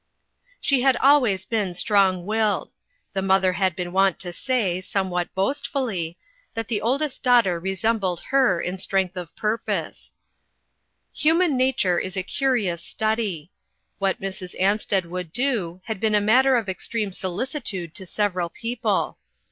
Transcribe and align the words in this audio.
She 0.59 0.81
had 0.81 0.97
always 0.97 1.45
been 1.45 1.75
strong 1.75 2.25
willed. 2.25 2.71
The 3.13 3.21
mother 3.21 3.53
had 3.53 3.75
been 3.75 3.91
wont 3.93 4.17
to 4.21 4.33
say, 4.33 4.81
somewhat 4.81 5.29
boastfully, 5.35 6.17
that 6.55 6.71
her 6.71 6.79
oldest 6.81 7.21
daughter 7.21 7.61
resem 7.61 7.99
bled 7.99 8.19
her 8.31 8.59
in 8.59 8.79
strength 8.79 9.15
of 9.15 9.35
purpose. 9.35 10.15
THE 11.13 11.19
SUMMERS 11.19 11.19
STORY. 11.19 11.49
413 11.51 11.53
Human 11.53 11.57
nature 11.57 11.99
is 11.99 12.17
a 12.17 12.23
curious 12.23 12.81
study. 12.83 13.51
What 13.99 14.19
Mrs. 14.19 14.59
Ansted 14.59 15.05
would 15.05 15.31
do, 15.31 15.81
had 15.85 15.99
been 15.99 16.15
a 16.15 16.19
matter 16.19 16.55
of 16.55 16.67
extreme 16.67 17.11
solicitude 17.11 17.93
to 17.93 18.05
several 18.07 18.49
people. 18.49 19.19